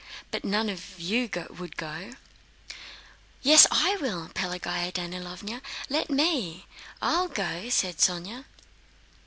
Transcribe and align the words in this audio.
"But 0.31 0.43
none 0.43 0.67
of 0.67 0.99
you 0.99 1.29
would 1.51 1.77
go?" 1.77 2.13
"Yes, 3.43 3.67
I 3.69 3.97
will; 4.01 4.29
Pelagéya 4.33 4.91
Danílovna, 4.93 5.61
let 5.89 6.09
me! 6.09 6.65
I'll 7.03 7.27
go," 7.27 7.69
said 7.69 7.97
Sónya. 7.99 8.45